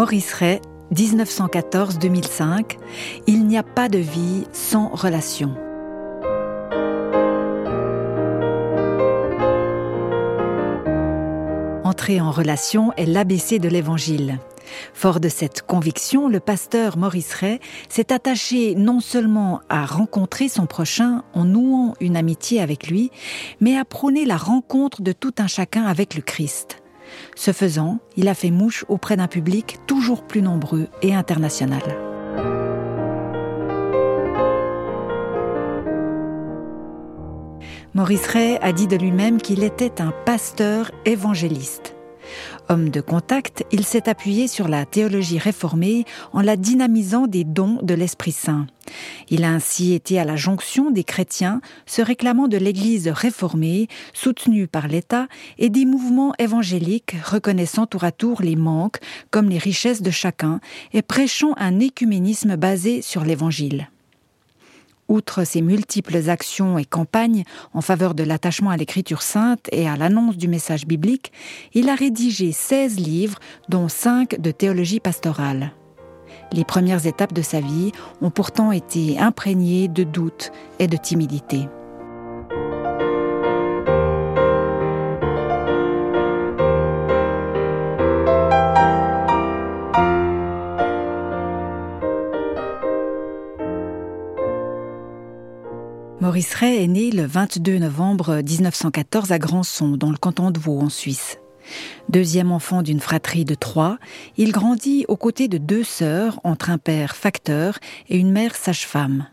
[0.00, 0.62] Maurice Ray,
[0.94, 2.78] 1914-2005,
[3.26, 5.54] Il n'y a pas de vie sans relation.
[11.84, 14.38] Entrer en relation est l'ABC de l'Évangile.
[14.94, 20.64] Fort de cette conviction, le pasteur Maurice Ray s'est attaché non seulement à rencontrer son
[20.64, 23.10] prochain en nouant une amitié avec lui,
[23.60, 26.79] mais à prôner la rencontre de tout un chacun avec le Christ.
[27.34, 31.82] Ce faisant, il a fait mouche auprès d'un public toujours plus nombreux et international.
[37.94, 41.96] Maurice Ray a dit de lui-même qu'il était un pasteur évangéliste.
[42.68, 47.78] Homme de contact, il s'est appuyé sur la théologie réformée en la dynamisant des dons
[47.82, 48.66] de l'Esprit Saint.
[49.28, 54.66] Il a ainsi été à la jonction des chrétiens se réclamant de l'Église réformée, soutenue
[54.66, 58.98] par l'État, et des mouvements évangéliques reconnaissant tour à tour les manques
[59.30, 60.60] comme les richesses de chacun
[60.92, 63.88] et prêchant un écuménisme basé sur l'Évangile.
[65.10, 67.42] Outre ses multiples actions et campagnes
[67.74, 71.32] en faveur de l'attachement à l'écriture sainte et à l'annonce du message biblique,
[71.74, 75.72] il a rédigé 16 livres, dont 5 de théologie pastorale.
[76.52, 77.90] Les premières étapes de sa vie
[78.22, 81.66] ont pourtant été imprégnées de doutes et de timidité.
[96.40, 100.88] Maurice est né le 22 novembre 1914 à Grandson, dans le canton de Vaud, en
[100.88, 101.36] Suisse.
[102.08, 103.98] Deuxième enfant d'une fratrie de trois,
[104.38, 109.26] il grandit aux côtés de deux sœurs entre un père facteur et une mère sage-femme.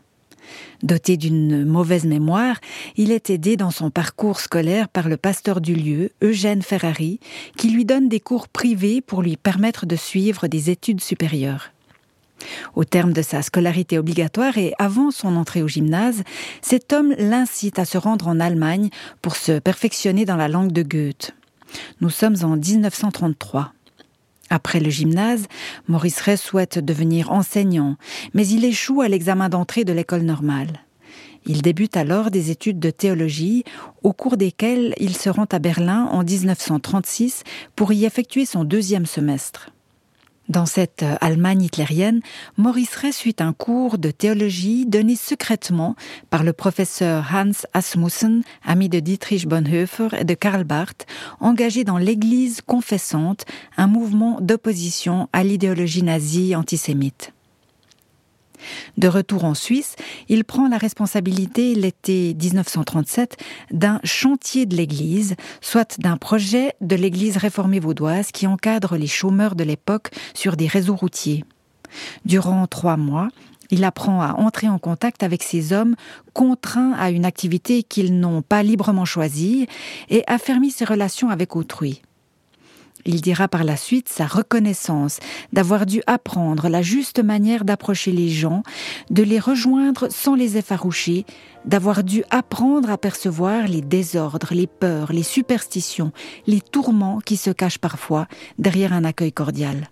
[0.82, 2.56] Doté d'une mauvaise mémoire,
[2.98, 7.20] il est aidé dans son parcours scolaire par le pasteur du lieu, Eugène Ferrari,
[7.56, 11.70] qui lui donne des cours privés pour lui permettre de suivre des études supérieures.
[12.74, 16.22] Au terme de sa scolarité obligatoire et avant son entrée au gymnase,
[16.62, 18.90] cet homme l'incite à se rendre en Allemagne
[19.22, 21.34] pour se perfectionner dans la langue de Goethe.
[22.00, 23.72] Nous sommes en 1933.
[24.50, 25.46] Après le gymnase,
[25.88, 27.96] Maurice Ray souhaite devenir enseignant,
[28.32, 30.80] mais il échoue à l'examen d'entrée de l'école normale.
[31.46, 33.64] Il débute alors des études de théologie,
[34.02, 37.42] au cours desquelles il se rend à Berlin en 1936
[37.76, 39.70] pour y effectuer son deuxième semestre.
[40.48, 42.20] Dans cette euh, Allemagne hitlérienne,
[42.56, 45.94] Maurice Ray suit un cours de théologie donné secrètement
[46.30, 51.06] par le professeur Hans Asmussen, ami de Dietrich Bonhoeffer et de Karl Barth,
[51.40, 53.44] engagé dans l'Église confessante,
[53.76, 57.32] un mouvement d'opposition à l'idéologie nazie antisémite.
[58.96, 59.96] De retour en Suisse,
[60.28, 63.36] il prend la responsabilité l'été 1937
[63.70, 69.54] d'un chantier de l'Église, soit d'un projet de l'Église réformée vaudoise qui encadre les chômeurs
[69.54, 71.44] de l'époque sur des réseaux routiers.
[72.24, 73.28] Durant trois mois,
[73.70, 75.94] il apprend à entrer en contact avec ces hommes
[76.32, 79.66] contraints à une activité qu'ils n'ont pas librement choisie
[80.08, 82.02] et affermit ses relations avec autrui.
[83.04, 85.18] Il dira par la suite sa reconnaissance
[85.52, 88.62] d'avoir dû apprendre la juste manière d'approcher les gens,
[89.10, 91.24] de les rejoindre sans les effaroucher,
[91.64, 96.12] d'avoir dû apprendre à percevoir les désordres, les peurs, les superstitions,
[96.46, 98.26] les tourments qui se cachent parfois
[98.58, 99.88] derrière un accueil cordial.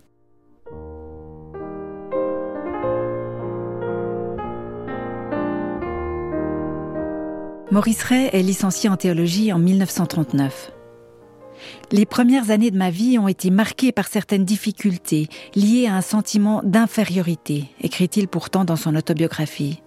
[7.73, 10.76] Maurice Ray est licencié en théologie en 1939.
[11.93, 16.03] Les premières années de ma vie ont été marquées par certaines difficultés liées à un
[16.03, 19.83] sentiment d'infériorité, écrit-il pourtant dans son autobiographie.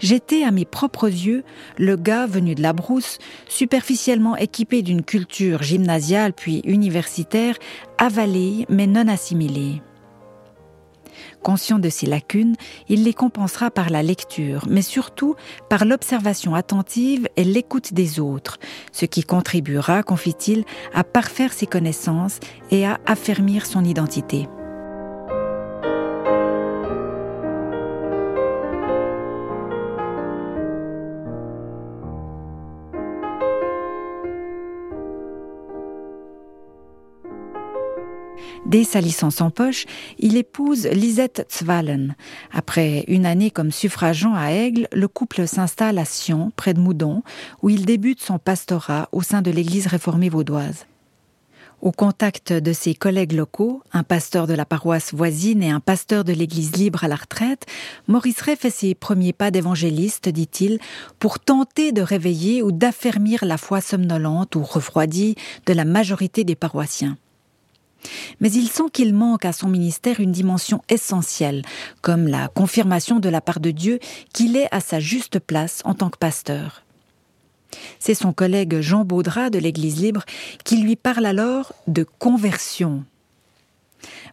[0.00, 1.44] J'étais à mes propres yeux
[1.78, 3.18] le gars venu de la brousse,
[3.48, 7.56] superficiellement équipé d'une culture gymnasiale puis universitaire,
[7.98, 9.82] avalée mais non assimilée.
[11.42, 12.56] Conscient de ses lacunes,
[12.88, 15.34] il les compensera par la lecture, mais surtout
[15.68, 18.58] par l'observation attentive et l'écoute des autres,
[18.92, 20.64] ce qui contribuera, confie-t-il,
[20.94, 22.40] à parfaire ses connaissances
[22.70, 24.48] et à affermir son identité.
[38.70, 39.84] Dès sa licence en poche,
[40.20, 42.14] il épouse Lisette Zwallen.
[42.52, 47.24] Après une année comme suffragant à Aigle, le couple s'installe à Sion, près de Moudon,
[47.62, 50.86] où il débute son pastorat au sein de l'église réformée vaudoise.
[51.80, 56.22] Au contact de ses collègues locaux, un pasteur de la paroisse voisine et un pasteur
[56.22, 57.66] de l'église libre à la retraite,
[58.06, 60.78] Maurice Ray fait ses premiers pas d'évangéliste, dit-il,
[61.18, 65.34] pour tenter de réveiller ou d'affermir la foi somnolente ou refroidie
[65.66, 67.18] de la majorité des paroissiens.
[68.40, 71.62] Mais il sent qu'il manque à son ministère une dimension essentielle,
[72.00, 73.98] comme la confirmation de la part de Dieu
[74.32, 76.82] qu'il est à sa juste place en tant que pasteur.
[77.98, 80.24] C'est son collègue Jean Baudrat de l'Église libre
[80.64, 83.04] qui lui parle alors de conversion.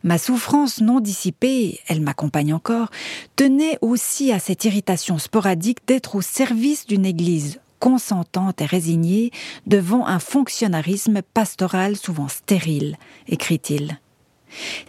[0.03, 2.89] Ma souffrance non dissipée, elle m'accompagne encore,
[3.35, 9.31] tenait aussi à cette irritation sporadique d'être au service d'une Église consentante et résignée
[9.65, 12.97] devant un fonctionnarisme pastoral souvent stérile,
[13.27, 13.99] écrit-il.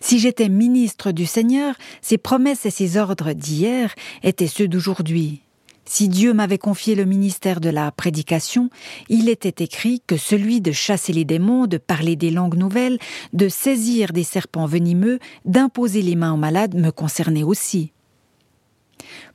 [0.00, 5.42] Si j'étais ministre du Seigneur, ses promesses et ses ordres d'hier étaient ceux d'aujourd'hui.
[5.84, 8.68] Si Dieu m'avait confié le ministère de la prédication,
[9.08, 12.98] il était écrit que celui de chasser les démons, de parler des langues nouvelles,
[13.32, 17.92] de saisir des serpents venimeux, d'imposer les mains aux malades me concernait aussi.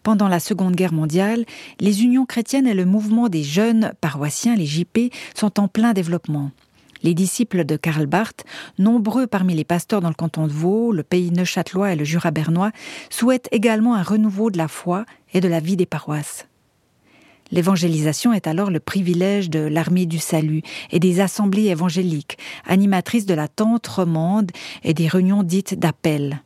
[0.03, 1.45] Pendant la Seconde Guerre mondiale,
[1.79, 6.51] les unions chrétiennes et le mouvement des jeunes paroissiens, les JP, sont en plein développement.
[7.03, 8.45] Les disciples de Karl Barth,
[8.79, 12.31] nombreux parmi les pasteurs dans le canton de Vaud, le pays neuchâtelois et le Jura
[12.31, 12.71] bernois,
[13.09, 16.47] souhaitent également un renouveau de la foi et de la vie des paroisses.
[17.51, 23.33] L'évangélisation est alors le privilège de l'armée du salut et des assemblées évangéliques, animatrices de
[23.33, 24.51] la tente romande
[24.83, 26.41] et des réunions dites d'appel.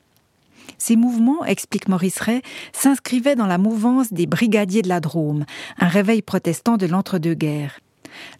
[0.78, 2.42] Ces mouvements, explique Maurice Ray,
[2.74, 5.46] s'inscrivaient dans la mouvance des brigadiers de la Drôme,
[5.80, 7.80] un réveil protestant de l'entre-deux-guerres.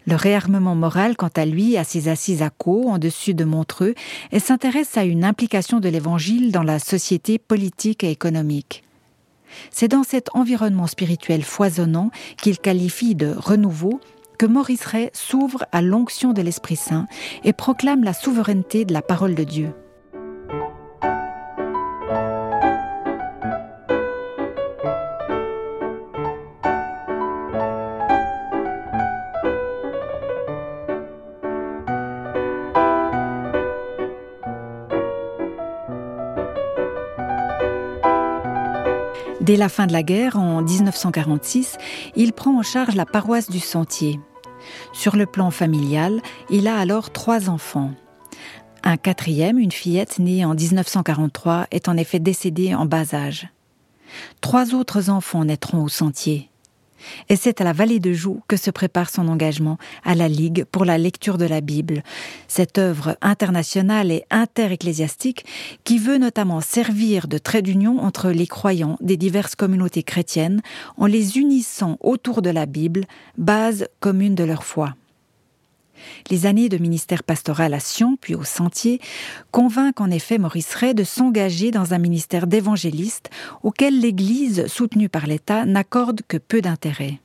[0.06, 3.94] Le réarmement moral, quant à lui, a ses assises à Caux, en dessus de Montreux,
[4.32, 8.84] et s'intéresse à une implication de l'Évangile dans la société politique et économique.
[9.70, 12.10] C'est dans cet environnement spirituel foisonnant
[12.42, 14.00] qu'il qualifie de renouveau
[14.38, 17.08] que Maurice Ray s'ouvre à l'onction de l'Esprit Saint
[17.44, 19.72] et proclame la souveraineté de la parole de Dieu.
[39.48, 41.78] Dès la fin de la guerre, en 1946,
[42.16, 44.20] il prend en charge la paroisse du Sentier.
[44.92, 47.92] Sur le plan familial, il a alors trois enfants.
[48.84, 53.48] Un quatrième, une fillette née en 1943, est en effet décédée en bas âge.
[54.42, 56.47] Trois autres enfants naîtront au Sentier.
[57.28, 60.64] Et c'est à la vallée de Joux que se prépare son engagement à la Ligue
[60.64, 62.02] pour la lecture de la Bible,
[62.48, 65.44] cette œuvre internationale et interecclésiastique
[65.84, 70.62] qui veut notamment servir de trait d'union entre les croyants des diverses communautés chrétiennes
[70.96, 73.04] en les unissant autour de la Bible,
[73.36, 74.94] base commune de leur foi.
[76.30, 79.00] Les années de ministère pastoral à Sion, puis au Sentier,
[79.50, 83.30] convainquent en effet Maurice Ray de s'engager dans un ministère d'évangéliste
[83.62, 87.20] auquel l'Église, soutenue par l'État, n'accorde que peu d'intérêt.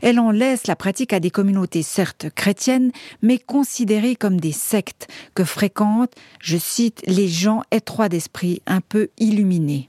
[0.00, 2.92] Elle en laisse la pratique à des communautés certes chrétiennes,
[3.22, 9.08] mais considérées comme des sectes que fréquentent, je cite, les gens étroits d'esprit, un peu
[9.18, 9.88] illuminés.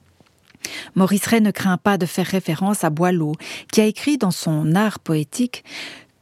[0.96, 3.34] Maurice Ray ne craint pas de faire référence à Boileau,
[3.72, 5.64] qui a écrit dans son art poétique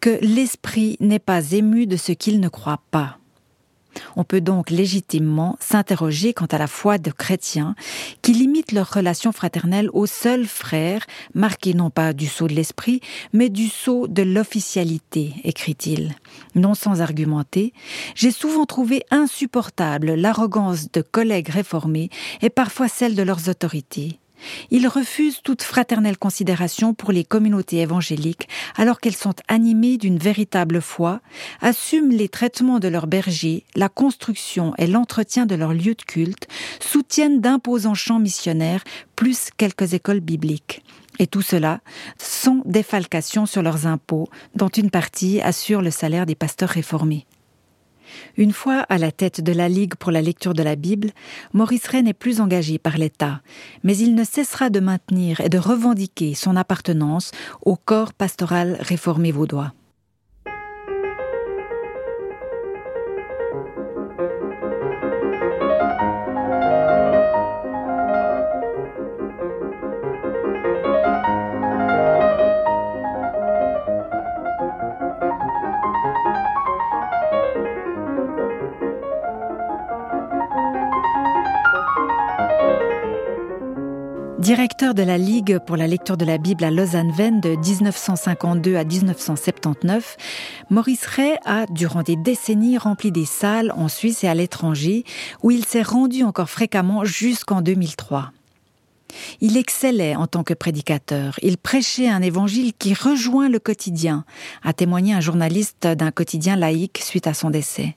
[0.02, 3.18] que l'esprit n'est pas ému de ce qu'il ne croit pas.
[4.16, 7.76] On peut donc légitimement s'interroger quant à la foi de chrétiens
[8.22, 13.02] qui limitent leur relation fraternelle aux seuls frères, marqués non pas du sceau de l'esprit,
[13.34, 16.16] mais du sceau de l'officialité, écrit-il.
[16.56, 17.74] Non sans argumenter,
[18.16, 22.10] j'ai souvent trouvé insupportable l'arrogance de collègues réformés
[22.42, 24.21] et parfois celle de leurs autorités.
[24.70, 30.82] Ils refusent toute fraternelle considération pour les communautés évangéliques alors qu'elles sont animées d'une véritable
[30.82, 31.22] foi,
[31.62, 36.48] assument les traitements de leurs bergers, la construction et l'entretien de leurs lieux de culte,
[36.80, 38.84] soutiennent d'imposants champs missionnaires
[39.16, 40.84] plus quelques écoles bibliques.
[41.20, 41.82] Et tout cela
[42.18, 47.26] sans défalcation sur leurs impôts, dont une partie assure le salaire des pasteurs réformés.
[48.38, 51.12] Une fois à la tête de la Ligue pour la lecture de la Bible,
[51.54, 53.42] Maurice Ray n'est plus engagé par l'État,
[53.84, 57.32] mais il ne cessera de maintenir et de revendiquer son appartenance
[57.64, 59.74] au corps pastoral réformé vaudois.
[84.94, 90.18] De la Ligue pour la lecture de la Bible à Lausanne-Vennes de 1952 à 1979,
[90.70, 95.06] Maurice Ray a, durant des décennies, rempli des salles en Suisse et à l'étranger,
[95.44, 98.32] où il s'est rendu encore fréquemment jusqu'en 2003.
[99.40, 101.40] Il excellait en tant que prédicateur.
[101.42, 104.26] Il prêchait un évangile qui rejoint le quotidien,
[104.62, 107.96] a témoigné un journaliste d'un quotidien laïque suite à son décès.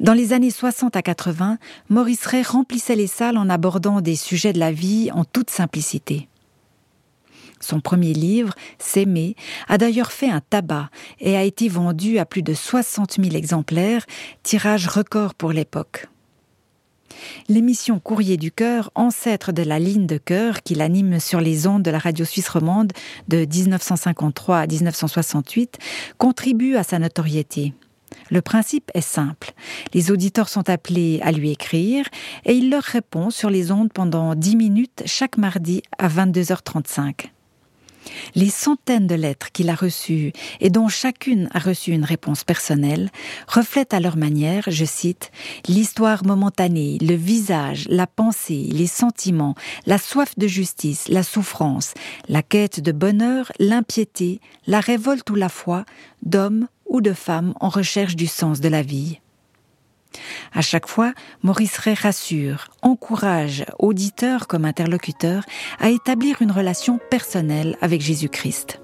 [0.00, 4.52] Dans les années 60 à 80, Maurice Ray remplissait les salles en abordant des sujets
[4.52, 6.28] de la vie en toute simplicité.
[7.60, 9.34] Son premier livre, S'aimer,
[9.66, 14.06] a d'ailleurs fait un tabac et a été vendu à plus de 60 000 exemplaires,
[14.42, 16.06] tirage record pour l'époque.
[17.48, 21.82] L'émission Courrier du cœur, ancêtre de la ligne de cœur qu'il anime sur les ondes
[21.82, 22.92] de la radio suisse romande
[23.26, 25.78] de 1953 à 1968,
[26.16, 27.74] contribue à sa notoriété.
[28.30, 29.52] Le principe est simple.
[29.94, 32.06] Les auditeurs sont appelés à lui écrire
[32.44, 37.30] et il leur répond sur les ondes pendant 10 minutes chaque mardi à 22h35.
[38.34, 43.10] Les centaines de lettres qu'il a reçues et dont chacune a reçu une réponse personnelle
[43.46, 45.30] reflètent à leur manière, je cite,
[45.66, 49.54] l'histoire momentanée, le visage, la pensée, les sentiments,
[49.86, 51.94] la soif de justice, la souffrance,
[52.28, 55.84] la quête de bonheur, l'impiété, la révolte ou la foi
[56.22, 59.20] d'hommes ou de femmes en recherche du sens de la vie.
[60.54, 65.44] À chaque fois, Maurice Ray rassure, encourage auditeurs comme interlocuteurs
[65.78, 68.80] à établir une relation personnelle avec Jésus-Christ.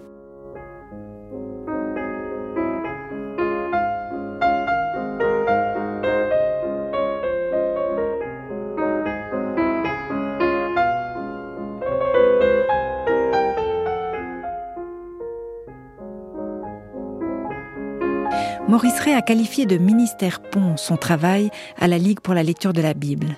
[18.74, 22.72] Maurice Ray a qualifié de ministère pont son travail à la Ligue pour la lecture
[22.72, 23.36] de la Bible.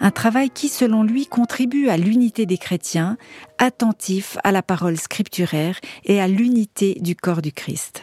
[0.00, 3.16] Un travail qui, selon lui, contribue à l'unité des chrétiens,
[3.56, 8.02] attentif à la parole scripturaire et à l'unité du corps du Christ.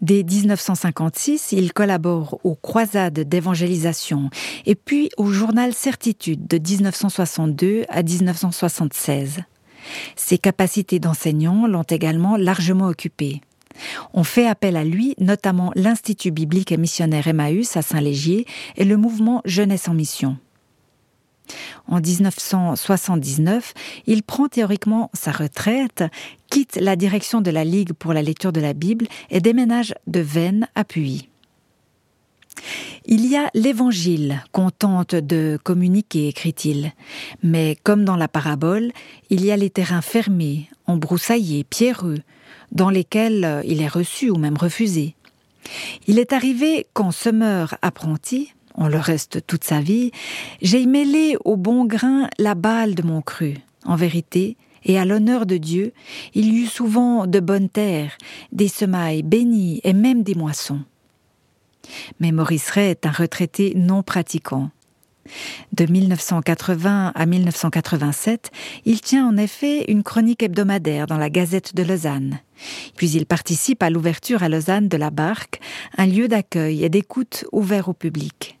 [0.00, 4.30] Dès 1956, il collabore aux croisades d'évangélisation
[4.64, 9.42] et puis au journal Certitude de 1962 à 1976.
[10.16, 13.42] Ses capacités d'enseignant l'ont également largement occupé.
[14.12, 18.96] On fait appel à lui, notamment l'Institut biblique et missionnaire Emmaüs à Saint-Légier et le
[18.96, 20.36] mouvement Jeunesse en mission.
[21.86, 23.74] En 1979,
[24.06, 26.04] il prend théoriquement sa retraite,
[26.50, 30.20] quitte la direction de la Ligue pour la lecture de la Bible et déménage de
[30.20, 31.28] Vennes à Puy.
[33.04, 36.92] Il y a l'évangile qu'on tente de communiquer, écrit-il.
[37.42, 38.90] Mais comme dans la parabole,
[39.30, 42.18] il y a les terrains fermés, embroussaillés, pierreux,
[42.72, 45.14] dans lesquels euh, il est reçu ou même refusé.
[46.06, 50.10] Il est arrivé qu'en semeur apprenti, on le reste toute sa vie,
[50.62, 53.54] j'ai mêlé au bon grain la balle de mon cru.
[53.84, 55.92] En vérité, et à l'honneur de Dieu,
[56.34, 58.16] il y eut souvent de bonnes terres,
[58.52, 60.80] des semailles bénies et même des moissons.
[62.20, 64.70] Mais Maurice Ray est un retraité non pratiquant.
[65.72, 68.50] De 1980 à 1987,
[68.84, 72.40] il tient en effet une chronique hebdomadaire dans la Gazette de Lausanne.
[72.96, 75.60] Puis il participe à l'ouverture à Lausanne de la Barque,
[75.98, 78.58] un lieu d'accueil et d'écoute ouvert au public.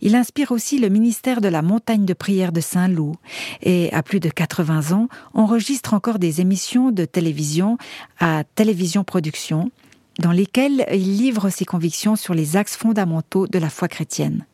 [0.00, 3.14] Il inspire aussi le ministère de la montagne de prière de Saint-Loup
[3.62, 7.78] et, à plus de 80 ans, enregistre encore des émissions de télévision
[8.18, 9.70] à Télévision Production,
[10.18, 14.44] dans lesquelles il livre ses convictions sur les axes fondamentaux de la foi chrétienne.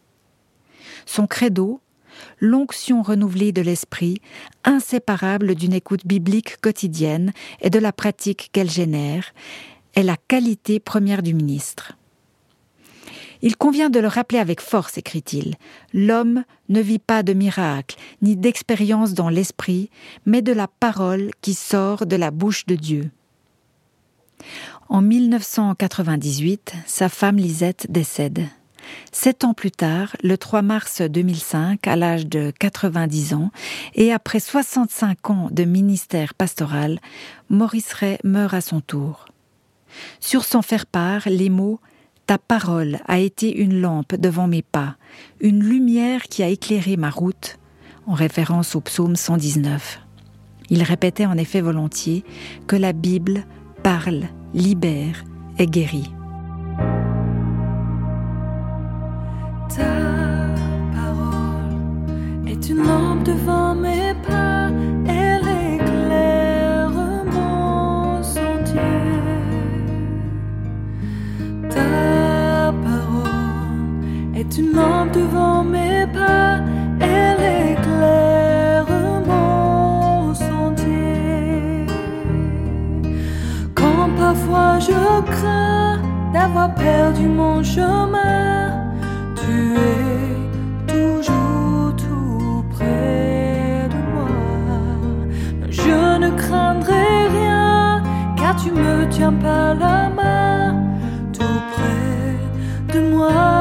[1.07, 1.81] Son credo,
[2.41, 4.21] l'onction renouvelée de l'esprit,
[4.65, 9.33] inséparable d'une écoute biblique quotidienne et de la pratique qu'elle génère,
[9.95, 11.93] est la qualité première du ministre.
[13.41, 15.55] Il convient de le rappeler avec force, écrit-il.
[15.93, 19.91] L'homme ne vit pas de miracles, ni d'expérience dans l'esprit,
[20.27, 23.11] mais de la parole qui sort de la bouche de Dieu.
[24.89, 28.49] En 1998, sa femme Lisette décède.
[29.13, 33.51] Sept ans plus tard, le 3 mars 2005, à l'âge de 90 ans,
[33.95, 37.01] et après 65 ans de ministère pastoral,
[37.51, 39.27] Maurice Ray meurt à son tour.
[40.21, 41.81] Sur son faire-part, les mots
[42.29, 44.97] Ta parole a été une lampe devant mes pas,
[45.41, 47.59] une lumière qui a éclairé ma route,
[48.07, 50.01] en référence au psaume 119.
[50.69, 52.25] Il répétait en effet volontiers
[52.67, 53.47] que la Bible
[53.83, 55.25] parle, libère
[55.59, 56.11] et guérit.
[62.71, 64.69] Une lampe devant mes pas,
[65.07, 66.91] elle éclaire
[67.25, 68.81] mon sentier.
[71.71, 76.61] Ta parole est une lampe devant mes pas,
[77.01, 78.87] elle éclaire
[79.27, 81.87] mon sentier.
[83.75, 86.01] Quand parfois je crains
[86.35, 88.93] d'avoir perdu mon chemin,
[89.37, 90.38] tu es
[98.63, 100.75] tu me tiens pas la main,
[101.33, 103.58] tout près de moi.